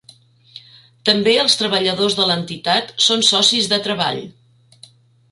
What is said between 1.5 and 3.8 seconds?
treballadors de l'entitat són socis de